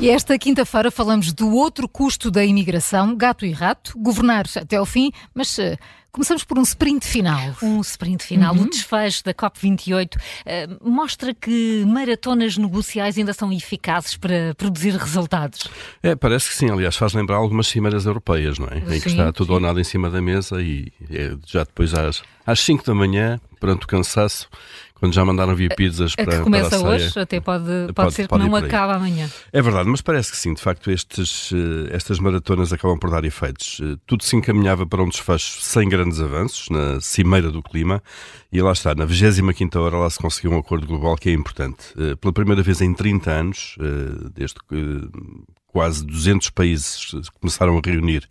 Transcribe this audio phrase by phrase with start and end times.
[0.00, 4.86] E esta quinta-feira falamos do outro custo da imigração, gato e rato, governar até ao
[4.86, 5.76] fim, mas uh,
[6.10, 7.54] começamos por um sprint final.
[7.62, 8.54] Um sprint final.
[8.54, 8.62] Uhum.
[8.62, 15.68] O desfecho da COP28 uh, mostra que maratonas negociais ainda são eficazes para produzir resultados.
[16.02, 16.70] É, parece que sim.
[16.70, 18.80] Aliás, faz lembrar algumas cimeiras europeias, não é?
[18.80, 19.52] Sim, em que está tudo sim.
[19.52, 23.38] ou nada em cima da mesa e é, já depois às, às 5 da manhã,
[23.60, 24.48] perante o cansaço,
[25.00, 27.92] quando já mandaram vir pizzas a, para, que começa para a hoje, até pode, pode,
[27.94, 29.28] pode ser pode que não acabe amanhã.
[29.50, 33.24] É verdade, mas parece que sim, de facto estes, eh, estas maratonas acabam por dar
[33.24, 33.80] efeitos.
[33.82, 38.02] Eh, tudo se encaminhava para um desfecho sem grandes avanços, na cimeira do clima,
[38.52, 41.94] e lá está, na 25 hora lá se conseguiu um acordo global que é importante.
[41.98, 43.76] Eh, pela primeira vez em 30 anos,
[44.34, 45.08] desde que
[45.66, 48.28] quase 200 países começaram a reunir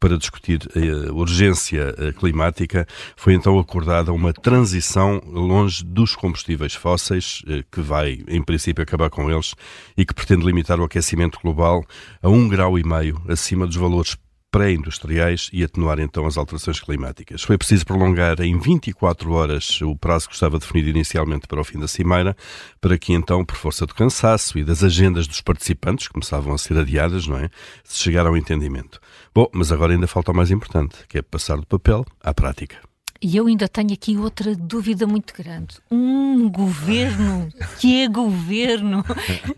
[0.00, 7.42] para discutir a urgência eh, climática, foi então acordada uma transição longe dos combustíveis fósseis,
[7.48, 9.54] eh, que vai, em princípio, acabar com eles
[9.96, 11.84] e que pretende limitar o aquecimento global
[12.22, 14.16] a um grau e meio acima dos valores
[14.50, 17.42] pré-industriais e atenuar então as alterações climáticas.
[17.42, 21.78] Foi preciso prolongar em 24 horas o prazo que estava definido inicialmente para o fim
[21.78, 22.36] da cimeira,
[22.80, 26.78] para que então, por força do cansaço e das agendas dos participantes, começavam a ser
[26.78, 27.50] adiadas, não é?
[27.84, 29.00] Se chegar ao entendimento.
[29.34, 32.78] Bom, mas agora ainda falta o mais importante, que é passar do papel à prática.
[33.20, 35.76] E eu ainda tenho aqui outra dúvida muito grande.
[35.90, 37.48] Um governo
[37.80, 39.04] que é governo,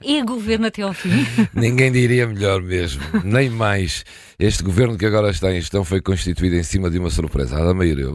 [0.02, 1.26] é governo até ao fim?
[1.52, 4.02] Ninguém diria melhor mesmo, nem mais.
[4.38, 7.64] Este governo que agora está em gestão foi constituído em cima de uma surpresa, a
[7.64, 8.06] da maioria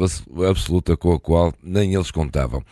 [0.50, 2.64] absoluta com a qual nem eles contavam.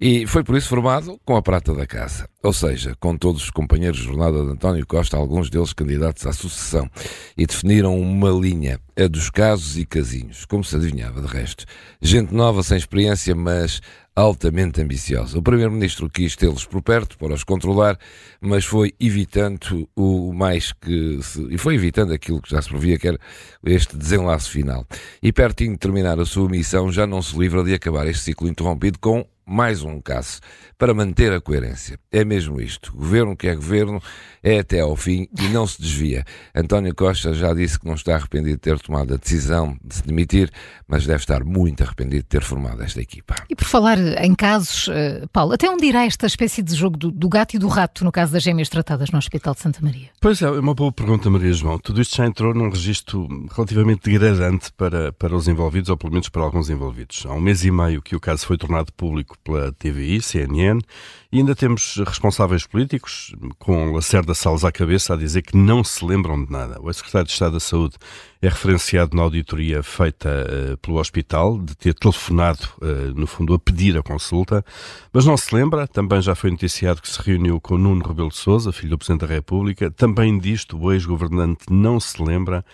[0.00, 3.50] E foi por isso formado com a prata da casa, ou seja, com todos os
[3.50, 6.88] companheiros de jornada de António Costa, alguns deles candidatos à sucessão,
[7.36, 11.66] e definiram uma linha, a dos casos e casinhos, como se adivinhava de resto.
[12.14, 13.80] Gente nova, sem experiência, mas
[14.14, 15.36] altamente ambiciosa.
[15.36, 17.98] O Primeiro-Ministro quis tê-los por perto para os controlar,
[18.40, 23.00] mas foi evitando o mais que se, e foi evitando aquilo que já se previa,
[23.00, 23.18] que era
[23.64, 24.86] este desenlace final.
[25.20, 28.46] E pertinho de terminar a sua missão, já não se livra de acabar este ciclo
[28.46, 30.40] interrompido com mais um caso
[30.78, 31.98] para manter a coerência.
[32.10, 32.92] É mesmo isto.
[32.94, 34.02] Governo que é governo
[34.42, 36.24] é até ao fim e não se desvia.
[36.54, 40.06] António Costa já disse que não está arrependido de ter tomado a decisão de se
[40.06, 40.50] demitir,
[40.86, 43.34] mas deve estar muito arrependido de ter formado esta equipa.
[43.48, 47.10] E por falar em casos, uh, Paulo, até onde irá esta espécie de jogo do,
[47.10, 50.08] do, gato e do rato no caso das gêmeas tratadas no Hospital de Santa Maria?
[50.20, 51.78] Pois é, é uma boa pergunta, Maria João.
[51.78, 56.28] Tudo isto já entrou num registro relativamente degradante para, para os envolvidos, ou pelo menos
[56.28, 57.24] para alguns envolvidos.
[57.26, 60.80] Há um mês e meio que o caso foi tornado público pela TVI, CNN,
[61.34, 66.04] e ainda temos responsáveis políticos, com Lacerda Salles à cabeça, a dizer que não se
[66.04, 66.80] lembram de nada.
[66.80, 67.96] O ex-secretário de Estado da Saúde
[68.40, 73.58] é referenciado na auditoria feita uh, pelo hospital, de ter telefonado, uh, no fundo, a
[73.58, 74.64] pedir a consulta,
[75.12, 75.88] mas não se lembra.
[75.88, 79.26] Também já foi noticiado que se reuniu com Nuno Rebelo de Sousa, filho do Presidente
[79.26, 79.90] da República.
[79.90, 82.64] Também disto o ex-governante não se lembra.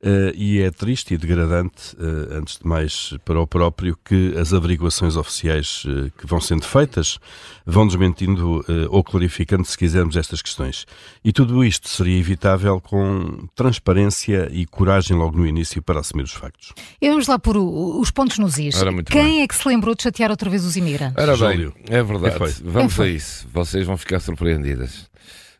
[0.00, 4.52] Uh, e é triste e degradante, uh, antes de mais para o próprio, que as
[4.52, 7.18] averiguações oficiais uh, que vão sendo feitas
[7.66, 10.86] vão desmentindo ou clarificando, se quisermos, estas questões.
[11.24, 16.32] E tudo isto seria evitável com transparência e coragem logo no início para assumir os
[16.32, 16.72] factos.
[17.00, 18.76] E vamos lá por os pontos nos is.
[19.06, 19.42] Quem bem.
[19.42, 21.22] é que se lembrou de chatear outra vez os imigrantes?
[21.22, 22.62] Ora bem, é verdade.
[22.64, 23.46] Vamos a isso.
[23.52, 25.08] Vocês vão ficar surpreendidas.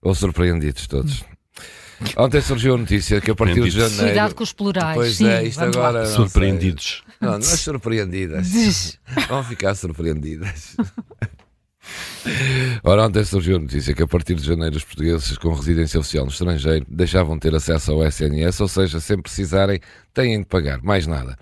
[0.02, 1.24] Ou surpreendidos todos.
[2.16, 4.04] Ontem surgiu a notícia que a partir de janeiro.
[4.04, 4.94] Cuidado com os plurais.
[4.94, 6.06] Pois Sim, é, isto agora.
[6.06, 7.02] Surpreendidos.
[7.20, 8.98] Não, não é surpreendidas.
[9.28, 10.76] Vão ficar surpreendidas.
[12.82, 16.24] Ora, ontem surgiu a notícia que a partir de janeiro os portugueses com residência oficial
[16.24, 19.80] no estrangeiro deixavam de ter acesso ao SNS, ou seja, sem precisarem,
[20.14, 21.36] têm de pagar, mais nada.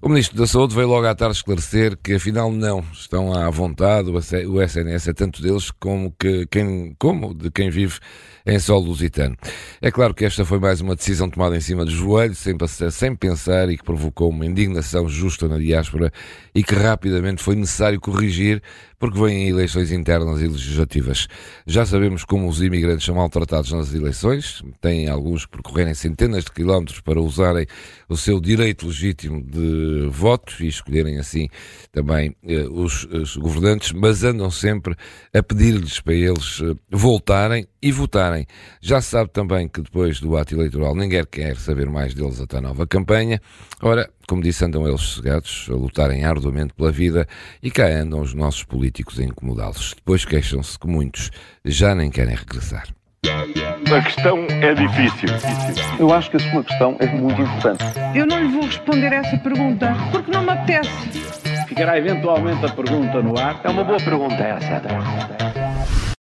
[0.00, 4.10] O Ministro da Saúde veio logo à tarde esclarecer que afinal não, estão à vontade,
[4.10, 7.98] o SNS é tanto deles como, que, quem, como de quem vive
[8.46, 9.36] em solo lusitano.
[9.80, 12.56] É claro que esta foi mais uma decisão tomada em cima do joelho, sem,
[12.90, 16.12] sem pensar e que provocou uma indignação justa na diáspora
[16.54, 18.62] e que rapidamente foi necessário corrigir
[19.04, 21.28] porque vêm eleições internas e legislativas.
[21.66, 26.50] Já sabemos como os imigrantes são maltratados nas eleições, têm alguns que percorrerem centenas de
[26.50, 27.66] quilómetros para usarem
[28.08, 31.50] o seu direito legítimo de voto e escolherem assim
[31.92, 34.96] também eh, os, os, governantes, mas andam sempre
[35.34, 38.46] a pedir-lhes para eles eh, voltarem e votarem.
[38.80, 42.56] Já se sabe também que depois do ato eleitoral ninguém quer saber mais deles até
[42.56, 43.38] a nova campanha.
[43.82, 47.28] Ora, como disse, andam eles sossegados a lutarem arduamente pela vida
[47.62, 49.92] e cá andam os nossos políticos a incomodá-los.
[49.94, 51.30] Depois queixam-se que muitos
[51.62, 52.88] já nem querem regressar.
[53.26, 55.28] A questão é difícil.
[55.98, 57.84] Eu acho que a sua questão é muito importante.
[58.14, 60.90] Eu não lhe vou responder essa pergunta porque não me apetece.
[61.68, 63.60] Ficará eventualmente a pergunta no ar.
[63.62, 65.53] É uma boa pergunta essa.